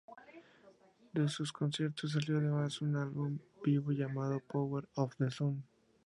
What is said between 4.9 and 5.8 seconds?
of the Sound".